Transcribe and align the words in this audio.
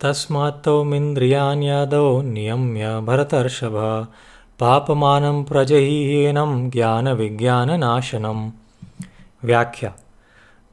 तस्मात्तौमिन्द्रियाण्यादौ 0.00 2.22
नियम्य 2.22 3.00
भरतर्षभ। 3.00 4.06
पापमानं 4.58 5.44
प्रजहीहीनं 5.44 6.70
ज्ञानविज्ञाननाशनम्। 6.70 8.50
व्याख्या। 9.44 9.94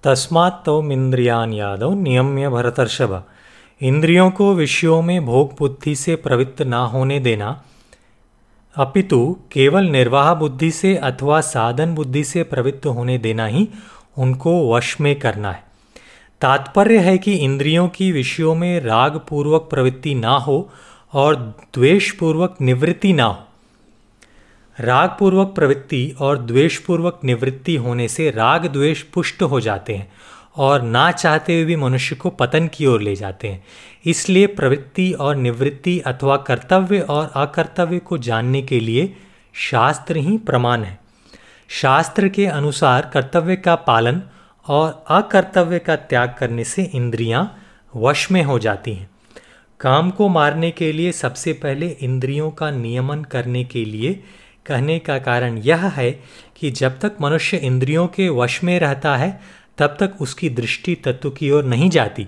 तस्मात् 0.04 0.66
तौमिन्द्रियाण्यादौ 0.66 1.94
नियम्य 1.94 2.50
भरतर्षभ। 2.50 3.24
इंद्रियों 3.82 4.32
को 4.32 4.54
विषयों 4.54 5.02
में 5.02 5.26
भोग 5.26 5.54
बुद्धि 5.60 5.96
से 5.96 6.16
प्रवृत्त 6.16 6.62
ना 6.62 6.78
होने 6.78 7.20
देना। 7.20 7.64
अपितु 8.78 9.38
केवल 9.52 9.84
निर्वाह 9.84 10.34
बुद्धि 10.34 10.72
से 10.72 10.98
अथवा 10.98 11.42
साधन 11.42 11.96
बुद्धि 11.96 12.24
से 12.24 12.44
प्रवृत्त 12.44 12.86
होने 12.86 13.18
देना 13.18 13.46
ही 13.46 13.70
उनको 14.18 14.74
वश 14.74 15.02
में 15.02 15.20
करना 15.20 15.52
है। 15.52 15.75
तात्पर्य 16.46 16.98
है 16.98 17.18
कि 17.18 17.34
इंद्रियों 17.34 17.88
की 17.90 18.12
विषयों 18.12 18.56
में 18.56 18.80
राग 18.80 19.22
पूर्वक 19.30 19.62
प्रवृत्ति 19.62 20.16
ना 20.16 20.38
हो 20.38 20.72
और 21.14 21.36
द्वेष 21.76 22.12
पूर्वक 22.12 22.58
निवृत्ति 22.62 23.14
ना 23.14 23.24
हो। 23.24 23.44
राग 24.80 25.10
पूर्वक 25.10 25.48
प्रवृत्ति 25.48 26.16
और 26.20 26.38
द्वेष 26.38 26.78
पूर्वक 26.78 27.20
निवृत्ति 27.24 27.76
होने 27.76 28.08
से 28.08 28.30
राग 28.32 28.66
द्वेष 28.66 29.02
पुष्ट 29.04 29.42
हो 29.42 29.60
जाते 29.60 29.96
हैं 29.96 30.12
और 30.56 30.82
ना 30.82 31.12
चाहते 31.12 31.56
हुए 31.56 31.66
भी 31.66 31.76
मनुष्य 31.76 32.16
को 32.16 32.30
पतन 32.30 32.68
की 32.68 32.86
ओर 32.86 33.02
ले 33.02 33.16
जाते 33.16 33.48
हैं। 33.48 33.64
इसलिए 34.06 34.48
प्रवृत्ति 34.48 35.12
और 35.12 35.36
निवृत्ति 35.36 36.00
अथवा 36.00 36.38
कर्तव्य 36.38 37.00
और 37.00 37.32
अकर्तव्य 37.36 38.00
को 38.00 38.18
जानने 38.18 38.62
के 38.62 38.80
लिए 38.80 39.18
शास्त्र 39.54 40.18
ही 40.18 40.38
प्रमाण 40.38 40.84
है। 40.84 41.00
शास्त्र 41.70 42.30
के 42.30 42.46
अनुसार 42.46 43.12
कर्तव्य 43.14 43.56
का 43.56 43.76
पालन 43.76 44.22
और 44.68 45.06
अकर्तव्य 45.08 45.80
का 45.80 45.96
त्याग 45.96 46.36
करने 46.40 46.64
से 46.64 46.84
इंद्रियाँ 46.84 47.58
वश 47.96 48.32
में 48.32 48.44
हो 48.44 48.60
जाती 48.60 48.94
हैं। 48.94 49.10
काम 49.80 50.12
को 50.12 50.30
मारने 50.30 50.72
के 50.72 50.92
लिए 50.92 51.12
सबसे 51.12 51.54
पहले 51.54 51.88
इंद्रियों 51.88 52.52
का 52.52 52.72
नियमन 52.72 53.24
करने 53.24 53.64
के 53.64 53.86
लिए 53.86 54.24
कहने 54.66 55.00
का 55.00 55.20
कारण 55.20 55.58
यह 55.58 55.86
है 55.88 56.12
कि 56.56 56.72
जब 56.72 57.00
तक 57.00 57.18
मनुष्य 57.22 57.58
इंद्रियों 57.58 58.08
के 58.08 58.30
वश 58.30 58.64
में 58.64 58.80
रहता 58.80 59.18
है, 59.18 59.42
तब 59.78 59.98
तक 60.00 60.14
उसकी 60.22 60.50
दृष्टि 60.50 60.96
तत्व 60.96 61.30
की 61.30 61.52
ओर 61.52 61.64
नहीं 61.64 61.90
जाती 61.90 62.28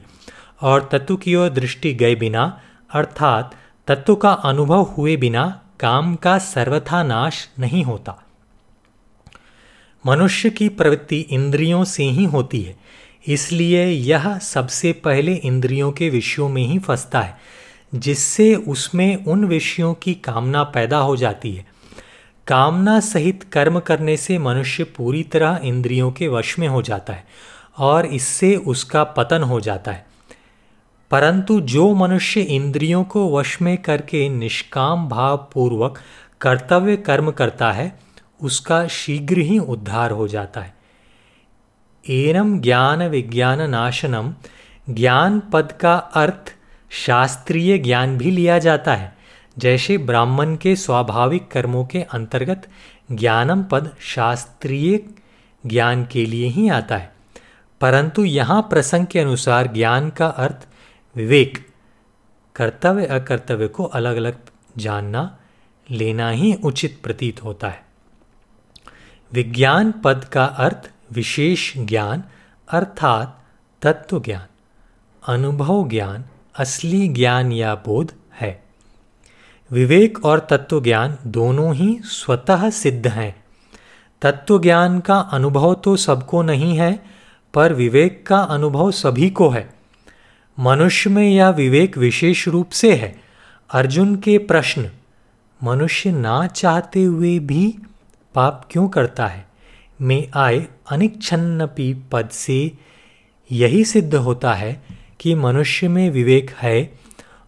और 0.62 0.90
तत्व 0.92 1.16
की 1.16 1.36
ओर 1.36 1.50
दृष्टि 1.50 1.94
गए 1.94 2.16
बिना, 2.16 2.62
अर्थात 2.94 3.56
तत्व 3.88 4.16
का 4.16 4.32
अनुभव 4.32 4.82
हुए 4.82 5.18
बिना, 5.18 5.62
काम 5.80 6.16
का 6.16 6.38
सर्वथा 6.38 7.04
नाश 7.04 7.50
नहीं 7.60 7.84
होता। 7.84 8.24
मनुष्य 10.08 10.50
की 10.50 10.70
प्रवृत्ति 10.70 11.20
इंद्रियों 11.20 11.84
से 11.84 12.04
ही 12.04 12.26
होती 12.26 12.62
है। 12.62 12.76
इसलिए 13.28 13.86
यह 13.86 14.38
सबसे 14.38 14.94
पहले 14.94 15.34
इंद्रियों 15.34 15.92
के 15.92 16.10
विषयों 16.10 16.50
में 16.50 16.64
ही 16.64 16.80
फंसता 16.80 17.22
है, 17.22 17.38
जिससे 17.96 18.56
उसमें 18.56 19.26
उन 19.26 19.46
विषयों 19.46 19.94
की 19.94 20.14
कामना 20.14 20.64
पैदा 20.64 20.98
हो 20.98 21.16
जाती 21.16 21.54
है। 21.54 21.66
कामना 22.48 23.00
सहित 23.00 23.44
कर्म 23.44 23.80
करने 23.80 24.18
से 24.18 24.38
मनुष्य 24.38 24.84
पूरी 24.84 25.24
तरह 25.24 25.60
इंद्रियों 25.64 26.12
के 26.12 26.28
वश 26.28 26.60
में 26.60 26.68
हो 26.68 26.82
जाता 26.82 27.14
है 27.14 27.26
और 27.78 28.06
इससे 28.06 28.56
उसका 28.56 29.04
पतन 29.04 29.44
हो 29.44 29.60
जाता 29.60 29.92
है। 29.92 30.06
परंतु 31.12 31.62
जो 31.62 31.94
मनुष्य 31.94 32.42
इंद्रियों 32.42 33.04
को 33.04 33.38
वश 33.38 33.62
में 33.62 33.78
करके 33.78 34.30
निष्काम 34.30 35.08
भाव 35.08 35.38
पूर्वक 35.54 36.00
कर्तव्य 36.42 36.98
कर्म 36.98 37.32
करता 37.32 37.72
है 37.72 38.07
उसका 38.42 38.88
शीघ्र 38.88 39.38
ही 39.38 39.60
उद्धार 39.60 40.12
हो 40.12 40.28
जाता 40.28 40.62
है। 40.62 40.78
एनम 42.10 42.60
ज्ञान 42.60 43.04
विज्ञान 43.04 43.70
नाशनम, 43.70 44.34
ज्ञान 44.90 45.42
पद 45.54 45.72
का 45.72 45.96
अर्थ 45.96 46.56
शास्त्रीय 46.90 47.78
ज्ञान 47.78 48.18
भी 48.18 48.32
लिया 48.32 48.60
जाता 48.60 48.96
है। 48.96 49.18
जैसे 49.58 49.98
ब्राह्मण 49.98 50.56
के 50.56 50.76
स्वाभाविक 50.76 51.48
कर्मों 51.52 51.86
के 51.86 52.02
अंतर्गत 52.02 52.68
ज्ञानम 53.12 53.64
पद 53.64 53.96
शास्त्रीय 54.00 55.04
ज्ञान 55.66 56.06
के 56.06 56.26
लिए 56.26 56.48
ही 56.48 56.70
आता 56.70 56.98
है। 56.98 57.16
परंतु 57.82 58.24
यहाँ 58.26 58.62
प्रसंग 58.62 59.08
के 59.08 59.20
अनुसार 59.20 59.68
ज्ञान 59.68 60.10
का 60.10 60.28
अर्थ 60.28 60.68
विवेक 61.16 61.68
कर्तव्य 62.56 63.06
अकर्तव्य 63.06 63.68
को 63.68 63.84
अलग 63.84 64.16
अलग 64.16 64.38
जानना, 64.78 65.38
लेना 65.92 66.30
ही 66.30 66.54
उचित 66.54 67.00
प्रतीत 67.04 67.44
होता 67.44 67.70
है। 67.70 67.87
विज्ञान 69.34 69.94
पद 70.04 70.26
का 70.32 70.46
अर्थ 70.46 70.92
विशेष 71.12 71.78
ज्ञान, 71.78 72.24
अर्थात 72.70 73.44
तत्व 73.82 74.22
ज्ञान। 74.22 74.46
अनुभव 75.28 75.90
ज्ञान, 75.90 76.26
असली 76.60 77.08
ज्ञान 77.08 77.52
या 77.52 77.76
बोध 77.76 78.12
है। 78.40 78.64
विवेक 79.72 80.26
और 80.26 80.48
तत्व 80.50 80.84
ज्ञान 80.84 81.18
दोनों 81.28 81.76
ही 81.76 82.00
स्वतः 82.04 82.70
सिद्ध 82.70 83.08
हैं। 83.08 83.44
तत्व 84.22 84.62
ज्ञान 84.62 85.00
का 85.00 85.20
अनुभव 85.20 85.74
तो 85.74 85.96
सबको 85.96 86.42
नहीं 86.42 86.78
है, 86.78 87.04
पर 87.54 87.74
विवेक 87.74 88.28
का 88.28 88.40
अनुभव 88.40 88.92
सभी 88.92 89.30
को 89.30 89.50
है। 89.50 89.74
मनुष्य 90.60 91.10
में 91.10 91.30
यह 91.30 91.50
विवेक 91.50 91.98
विशेष 91.98 92.48
रूप 92.48 92.70
से 92.70 92.96
है। 92.96 93.22
अर्जुन 93.72 94.16
के 94.16 94.38
प्रश्न, 94.38 94.90
मनुष्य 95.64 96.12
ना 96.12 96.48
चाहते 96.48 97.04
हुए 97.04 97.40
भी 97.40 97.76
पाप 98.38 98.68
क्यों 98.72 98.88
करता 98.90 99.28
है? 99.28 99.46
में 100.02 100.28
आए 100.36 100.66
अनिच्छन्नपी 100.92 101.94
पद 102.12 102.30
से 102.30 102.60
यही 103.52 103.84
सिद्ध 103.86 104.16
होता 104.16 104.54
है 104.54 104.72
कि 105.20 105.36
मनुष्य 105.36 105.88
में 105.88 106.10
विवेक 106.12 106.52
है 106.52 107.00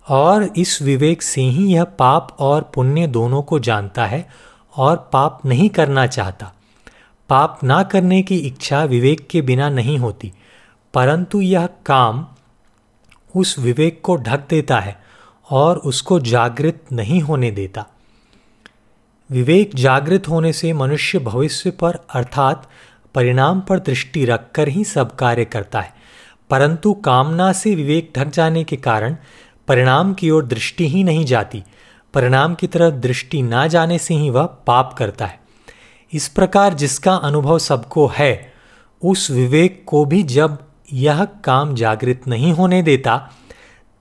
और 0.08 0.44
इस 0.58 0.82
विवेक 0.82 1.22
से 1.22 1.42
ही 1.42 1.74
यह 1.74 1.84
पाप 1.84 2.36
और 2.40 2.62
पुण्य 2.76 3.08
दोनों 3.08 3.42
को 3.42 3.60
जानता 3.60 4.06
है 4.06 4.28
और 4.76 5.10
पाप 5.14 5.46
नहीं 5.46 5.70
करना 5.70 6.08
चाहता। 6.08 6.52
पाप 7.30 7.60
ना 7.64 7.84
करने 7.84 8.22
की 8.22 8.38
इच्छा 8.38 8.84
विवेक 8.84 9.28
के 9.28 9.42
बिना 9.42 9.70
नहीं 9.70 9.98
होती, 9.98 10.32
परंतु 10.94 11.42
यह 11.42 11.66
काम 11.86 12.26
उस 13.36 13.58
विवेक 13.60 14.02
को 14.04 14.16
ढक 14.16 14.48
देता 14.50 14.80
है 14.80 15.00
और 15.52 15.78
उसको 15.78 16.20
जागृत 16.20 16.84
नहीं 16.92 17.22
होने 17.22 17.52
देता। 17.52 17.86
विवेक 19.32 19.72
जागृत 19.76 20.30
होने 20.30 20.54
से 20.54 20.74
मनुष्य 20.74 21.20
भविष्य 21.20 21.72
पर, 21.72 21.92
अर्थात 22.14 22.70
परिणाम 23.16 23.62
पर 23.62 23.80
दृष्टि 23.80 24.26
रखकर 24.26 24.68
ही 24.68 24.84
सब 24.84 25.16
कार्य 25.16 25.46
करता 25.46 25.82
है। 25.82 25.94
परंतु 26.50 26.94
कामना 26.94 27.54
से 27.54 27.76
विवेक 27.76 28.14
ढक 28.18 28.28
जाने 28.28 28.64
के 28.64 28.76
कारण 28.76 29.18
परिणाम 29.68 30.14
की 30.14 30.30
ओर 30.30 30.46
दृष्टि 30.46 30.88
ही 30.88 31.04
नहीं 31.04 31.26
जाती। 31.26 31.64
परिणाम 32.14 32.56
की 32.56 32.68
तरफ़ 32.68 32.94
दृष्टि 32.94 33.42
ना 33.42 33.68
जाने 33.68 33.98
से 33.98 34.14
ही 34.14 34.30
वह 34.30 34.46
पाप 34.46 34.94
करता 34.94 35.26
है। 35.26 35.40
इस 36.14 36.28
प्रकार 36.28 36.74
जिसका 36.74 37.16
अनुभव 37.16 37.60
सबको 37.60 38.12
है, 38.18 38.54
उस 39.04 39.32
विवेक 39.32 39.84
को 39.88 40.06
भी 40.06 40.24
जब 40.24 40.58
यह 40.94 41.26
काम 41.26 41.76
जागृत 41.76 42.22
नहीं 42.28 42.54
होने 42.54 42.82
देता, 42.82 43.30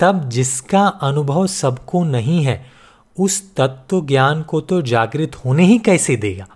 तब 0.00 0.28
जिसका 0.28 0.86
अनुभव 0.86 1.46
सबको 1.46 2.04
नहीं 2.04 2.44
है 2.44 2.77
उस 3.18 3.54
तत्व 3.56 4.00
ज्ञान 4.06 4.42
को 4.42 4.60
तो 4.60 4.82
जागृत 4.82 5.36
होने 5.36 5.64
ही 5.64 5.78
कैसे 5.78 6.16
देगा? 6.16 6.46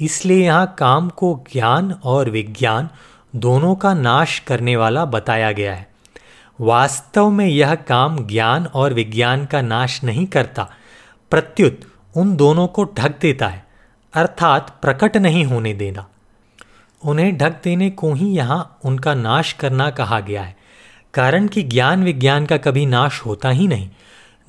इसलिए 0.00 0.44
यहाँ 0.44 0.74
काम 0.78 1.08
को 1.08 1.44
ज्ञान 1.52 1.92
और 1.92 2.30
विज्ञान 2.30 2.88
दोनों 3.36 3.74
का 3.74 3.94
नाश 3.94 4.38
करने 4.38 4.76
वाला 4.76 5.04
बताया 5.04 5.52
गया 5.52 5.74
है। 5.74 5.88
वास्तव 6.60 7.30
में 7.30 7.46
यह 7.46 7.74
काम 7.74 8.26
ज्ञान 8.26 8.66
और 8.66 8.94
विज्ञान 8.94 9.44
का 9.44 9.62
नाश 9.62 10.04
नहीं 10.04 10.26
करता, 10.26 10.68
प्रत्युत 11.30 11.80
उन 12.16 12.36
दोनों 12.36 12.66
को 12.66 12.84
ढक 12.84 13.20
देता 13.20 13.48
है, 13.48 13.64
अर्थात 14.14 14.78
प्रकट 14.82 15.16
नहीं 15.16 15.44
होने 15.44 15.74
देना। 15.74 16.06
उन्हें 17.02 17.36
ढक 17.38 17.62
देने 17.64 17.90
को 17.90 18.12
ही 18.14 18.26
यहाँ 18.26 18.78
उनका 18.84 19.14
नाश 19.14 19.52
करना 19.52 19.90
कहा 19.90 20.20
गया 20.20 20.42
है। 20.42 20.56
कारण 21.14 21.46
कि 21.46 21.62
ज्ञान 21.62 22.04
विज्ञान 22.04 22.46
का 22.46 22.56
कभी 22.56 22.86
नाश 22.86 23.20
होता 23.20 23.48
ही 23.48 23.66
नहीं 23.68 23.88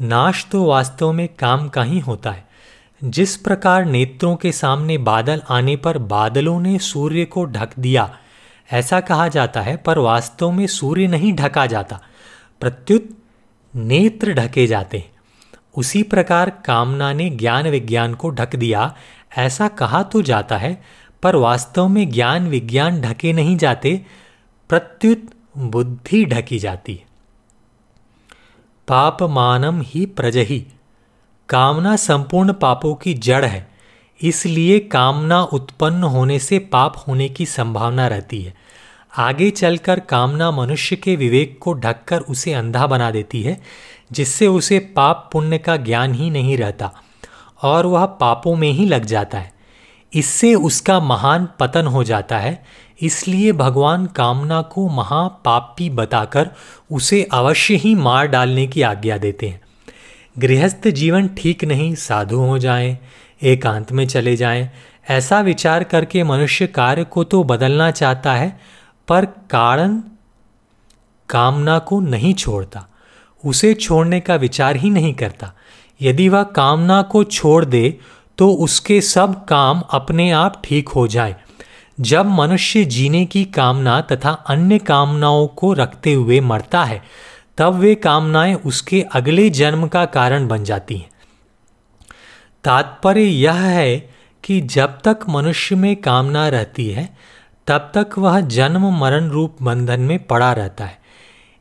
नाश 0.01 0.47
तो 0.51 0.63
वास्तव 0.63 1.11
में 1.11 1.29
काम 1.39 1.69
का 1.69 1.83
ही 1.83 1.99
होता 1.99 2.31
है। 2.31 2.47
जिस 3.03 3.37
प्रकार 3.37 3.85
नेत्रों 3.85 4.35
के 4.35 4.51
सामने 4.51 4.97
बादल 4.97 5.41
आने 5.49 5.75
पर 5.75 5.97
बादलों 5.97 6.59
ने 6.59 6.79
सूर्य 6.79 7.25
को 7.25 7.45
ढक 7.45 7.69
दिया, 7.79 8.17
ऐसा 8.71 8.99
कहा 8.99 9.27
जाता 9.27 9.61
है, 9.61 9.77
पर 9.77 9.97
वास्तव 9.97 10.51
में 10.51 10.67
सूर्य 10.67 11.07
नहीं 11.07 11.33
ढका 11.33 11.65
जाता। 11.65 11.99
प्रत्युत 12.59 13.09
नेत्र 13.75 14.33
ढके 14.33 14.67
जाते 14.67 14.97
हैं। 14.97 15.11
उसी 15.77 16.03
प्रकार 16.03 16.49
कामना 16.49 17.13
ने 17.13 17.29
ज्ञान 17.29 17.67
विज्ञान 17.67 18.13
को 18.13 18.29
ढक 18.29 18.55
दिया, 18.55 18.95
ऐसा 19.37 19.67
कहा 19.67 20.03
तो 20.03 20.21
जाता 20.21 20.57
है, 20.57 20.81
पर 21.23 21.35
वास्तव 21.35 21.87
में 21.87 22.09
ज्ञान 22.09 22.47
विज्ञान 22.47 23.01
ढके 23.01 23.33
नहीं 23.33 23.57
जाते, 23.57 24.05
प्रत्युत 24.69 25.23
बुद्धि 25.57 26.25
ढकी 26.25 26.59
जाती 26.59 26.93
है। 26.93 27.10
पापमानम 28.87 29.81
ही 29.85 30.05
प्रजही। 30.05 30.59
कामना 31.49 31.95
संपूर्ण 31.95 32.53
पापों 32.53 32.93
की 32.95 33.13
जड़ 33.13 33.45
है, 33.45 33.67
इसलिए 34.21 34.79
कामना 34.79 35.41
उत्पन्न 35.43 36.03
होने 36.03 36.39
से 36.39 36.59
पाप 36.59 37.03
होने 37.07 37.29
की 37.29 37.45
संभावना 37.45 38.07
रहती 38.07 38.41
है। 38.41 38.53
आगे 39.17 39.49
चलकर 39.49 39.99
कामना 39.99 40.51
मनुष्य 40.51 40.95
के 40.95 41.15
विवेक 41.15 41.57
को 41.59 41.73
ढककर 41.73 42.21
उसे 42.21 42.53
अंधा 42.53 42.87
बना 42.87 43.11
देती 43.11 43.41
है, 43.43 43.61
जिससे 44.11 44.47
उसे 44.47 44.79
पाप 44.79 45.29
पुण्य 45.33 45.57
का 45.57 45.77
ज्ञान 45.77 46.13
ही 46.13 46.29
नहीं 46.29 46.57
रहता, 46.57 46.91
और 47.61 47.85
वह 47.85 48.05
पापों 48.05 48.55
में 48.55 48.71
ही 48.71 48.85
लग 48.85 49.05
जाता 49.05 49.37
है। 49.37 49.53
इससे 50.13 50.55
उसका 50.55 50.99
महान 50.99 51.47
पतन 51.59 51.87
हो 51.87 52.03
जाता 52.03 52.37
है 52.37 52.63
इसलिए 53.01 53.51
भगवान 53.51 54.05
कामना 54.05 54.61
को 54.61 54.87
महापापी 54.89 55.89
बताकर 55.89 56.49
उसे 56.91 57.23
अवश्य 57.23 57.75
ही 57.75 57.95
मार 57.95 58.27
डालने 58.27 58.67
की 58.67 58.81
आज्ञा 58.81 59.17
देते 59.17 59.47
हैं। 59.47 59.61
गृहस्थ 60.39 60.87
जीवन 60.87 61.27
ठीक 61.37 61.63
नहीं 61.63 61.93
साधु 61.95 62.39
हो 62.39 62.57
जाएँ, 62.57 62.97
एकांत 63.41 63.91
में 63.91 64.05
चले 64.07 64.35
जाएँ, 64.35 64.69
ऐसा 65.09 65.39
विचार 65.41 65.83
करके 65.83 66.23
मनुष्य 66.23 66.67
कार्य 66.67 67.03
को 67.03 67.23
तो 67.23 67.43
बदलना 67.43 67.89
चाहता 67.91 68.33
है 68.33 68.59
पर 69.07 69.25
कारण 69.25 70.01
कामना 71.29 71.77
को 71.79 71.99
नहीं 71.99 72.33
छोड़ता। 72.33 72.87
उसे 73.43 73.73
छोड़ने 73.73 74.19
का 74.19 74.35
विचार 74.35 74.75
ही 74.75 74.89
नहीं 74.89 75.13
करता। 75.13 75.51
यदि 76.01 76.29
वह 76.29 76.43
कामना 76.43 77.01
को 77.01 77.23
छोड़ 77.23 77.63
दे 77.65 77.99
तो 78.37 78.49
उसके 78.55 78.99
सब 79.01 79.33
काम 79.45 79.81
अपने 79.89 80.29
आप 80.31 80.61
ठीक 80.65 80.89
हो 80.89 81.07
जाए। 81.07 81.35
जब 82.01 82.25
मनुष्य 82.25 82.85
जीने 82.85 83.25
की 83.25 83.45
कामना 83.45 84.01
तथा 84.01 84.31
अन्य 84.31 84.79
कामनाओं 84.79 85.47
को 85.47 85.73
रखते 85.73 86.13
हुए 86.13 86.39
मरता 86.39 86.83
है, 86.83 87.03
तब 87.57 87.73
वे 87.73 87.95
कामनाएँ 87.95 88.53
उसके 88.53 89.01
अगले 89.01 89.49
जन्म 89.49 89.87
का 89.87 90.05
कारण 90.05 90.47
बन 90.47 90.63
जाती 90.63 90.97
हैं। 90.97 91.09
तात्पर्य 92.63 93.21
यह 93.21 93.53
है 93.53 94.09
कि 94.43 94.61
जब 94.61 94.99
तक 95.03 95.19
मनुष्य 95.29 95.75
में 95.75 95.95
कामना 95.95 96.49
रहती 96.49 96.89
है, 96.89 97.17
तब 97.67 97.91
तक 97.97 98.17
वह 98.17 98.41
जन्म 98.41 98.99
मरण 98.99 99.29
रूप 99.29 99.57
बंधन 99.61 99.99
में 99.99 100.23
पड़ा 100.23 100.53
रहता 100.53 100.85
है। 100.85 100.99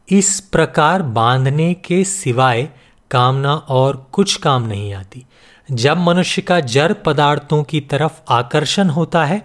इस 0.09 0.41
प्रकार 0.41 1.03
बांधने 1.03 1.75
के 1.75 2.05
सिवाय 2.05 2.69
कामना 3.11 3.55
और 3.55 4.09
कुछ 4.13 4.37
काम 4.37 4.63
नहीं 4.63 4.95
आती। 4.95 5.27
जब 5.73 5.99
मनुष्य 5.99 6.43
का 6.43 6.61
जड़ 6.61 6.93
पदार्थों 6.93 7.65
की 7.65 7.81
तरफ़ 7.81 8.13
आकर्षण 8.29 8.89
होता 8.89 9.25
है 9.25 9.43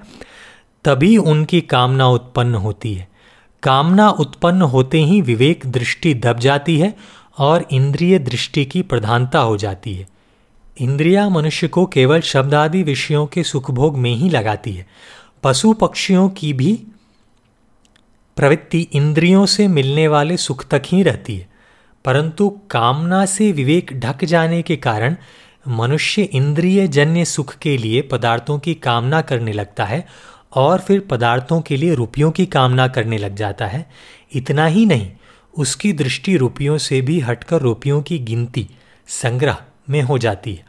तभी 0.86 1.18
उनकी 1.18 1.62
कामना 1.62 2.08
उत्पन्न 2.08 2.56
होती 2.56 2.94
है। 2.94 3.08
कामना 3.64 4.10
उत्पन्न 4.10 4.62
होते 4.62 5.00
ही 5.00 5.22
विवेक 5.22 5.62
दृष्टि 5.66 6.14
दब 6.14 6.40
जाती 6.40 6.80
है 6.80 6.96
और 7.38 7.68
इंद्रिय 7.72 8.20
दृष्टि 8.20 8.66
की 8.66 8.82
प्रधानता 8.82 9.40
हो 9.40 9.58
जाती 9.58 9.96
है। 9.96 10.08
इंद्रिया 10.80 11.30
मनुष्य 11.30 11.68
को 11.68 11.86
केवल 11.86 12.22
शब्द 12.22 12.54
आदि 12.54 12.84
विषयों 12.84 13.28
के 13.28 13.44
सुखभोग 13.44 13.98
में 13.98 14.16
ही 14.16 14.30
लगाती 14.30 14.72
है। 14.72 14.88
पशु 15.44 15.74
पक्षियों 15.74 16.30
की 16.30 16.54
भी 16.54 16.84
प्रवृत्ति 18.36 18.88
इंद्रियों 18.94 19.46
से 19.46 19.68
मिलने 19.68 20.08
वाले 20.08 20.38
सुख 20.38 20.68
तक 20.68 20.82
ही 20.86 21.04
रहती 21.04 21.38
है। 21.38 21.50
परंतु 22.06 22.50
कामना 22.50 23.26
से 23.26 23.52
विवेक 23.52 23.92
ढक 23.94 24.26
जाने 24.26 24.62
के 24.62 24.76
कारण 24.76 25.16
मनुष्य 25.68 26.22
इंद्रिय 26.22 26.88
जन्य 26.88 27.26
सुख 27.26 27.56
के 27.56 27.78
लिए 27.78 28.02
पदार्थों 28.02 28.60
की 28.60 28.74
कामना 28.74 29.22
करने 29.22 29.52
लगता 29.52 29.86
है 29.86 30.08
और 30.56 30.80
फिर 30.80 31.00
पदार्थों 31.00 31.62
के 31.62 31.78
लिए 31.78 31.94
रुपयों 31.94 32.32
की 32.32 32.46
कामना 32.46 32.88
करने 32.88 33.18
लग 33.18 33.36
जाता 33.36 33.68
है। 33.68 33.90
इतना 34.34 34.66
ही 34.66 34.86
नहीं, 34.86 35.12
उसकी 35.58 35.94
दृष्टि 35.94 36.38
रुपयों 36.38 36.78
से 36.78 37.02
भी 37.02 37.20
हटकर 37.20 37.62
रुपयों 37.62 38.02
की 38.02 38.20
गिनती, 38.20 38.70
संग्रह 39.08 39.58
में 39.90 40.02
हो 40.02 40.18
जाती 40.18 40.54
है। 40.54 40.66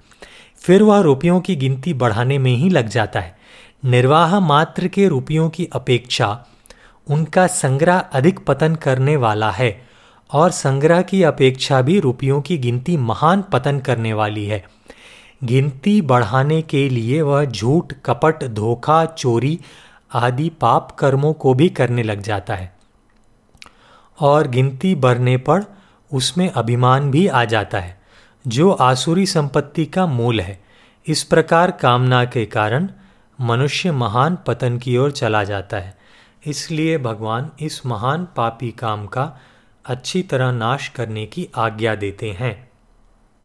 फिर 0.56 0.82
वह 0.82 1.00
रुपयों 1.00 1.40
की 1.40 1.56
गिनती 1.56 1.94
बढ़ाने 1.94 2.38
में 2.38 2.56
ही 2.56 2.68
लग 2.68 2.88
जाता 2.88 3.20
है। 3.20 3.38
निर्वाह 3.84 4.40
मात्र 4.40 4.88
के 4.88 5.08
रुपयों 5.08 5.50
की 5.50 5.68
अपेक्षा, 5.72 6.44
उनका 7.10 7.46
संग्रह 7.46 7.98
अधिक 7.98 8.38
पतन 8.38 8.74
करने 8.74 9.16
वाला 9.16 9.50
है, 9.50 9.86
और 10.32 10.50
संग्रह 10.50 11.02
की 11.02 11.22
अपेक्षा 11.22 11.82
भी 11.82 12.00
रुपयों 12.00 12.40
की 12.40 12.58
गिनती 12.58 12.96
महान 12.96 13.44
पतन 13.52 13.78
करने 13.78 14.12
वाली 14.12 14.46
है। 14.46 14.64
गिनती 15.44 16.02
बढ़ाने 16.02 16.62
के 16.62 16.88
लिए 16.88 17.22
वह 17.22 17.44
झूठ, 17.44 17.92
कपट, 18.04 18.44
धोखा, 18.44 19.04
चोरी 19.04 19.60
आदि 20.14 20.48
पाप 20.48 20.90
कर्मों 20.90 21.32
को 21.32 21.54
भी 21.54 21.68
करने 21.68 22.02
लग 22.02 22.20
जाता 22.20 22.54
है। 22.54 22.76
और 24.20 24.48
गिनती 24.48 24.94
बढ़ने 24.94 25.36
पर 25.36 25.64
उसमें 26.12 26.50
अभिमान 26.50 27.10
भी 27.10 27.26
आ 27.26 27.44
जाता 27.44 27.78
है, 27.78 28.00
जो 28.46 28.70
आसुरी 28.70 29.26
संपत्ति 29.26 29.86
का 29.86 30.06
मूल 30.06 30.40
है। 30.40 30.64
इस 31.06 31.24
प्रकार 31.24 31.70
कामना 31.70 32.24
के 32.24 32.46
कारण 32.46 32.88
मनुष्य 33.40 33.92
महान 33.92 34.38
पतन 34.46 34.78
की 34.78 34.96
ओर 34.96 35.10
चला 35.10 35.44
जाता 35.44 35.76
है। 35.76 35.98
इसलिए 36.46 36.98
भगवान 36.98 37.50
इस 37.60 37.86
महान 37.86 38.28
पापी 38.36 38.70
काम 38.70 39.06
का 39.06 39.32
अच्छी 39.84 40.22
तरह 40.22 40.50
नाश 40.50 40.88
करने 40.88 41.26
की 41.26 41.48
आज्ञा 41.56 41.94
देते 41.94 42.30
हैं। 42.30 42.65